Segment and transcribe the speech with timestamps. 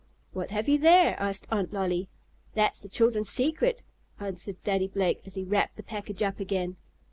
[0.33, 2.09] "What have you there?" asked Aunt Lolly.
[2.55, 3.83] "That's the children's secret,"
[4.19, 6.77] answered Daddy Blake, as he wrapped the package up again.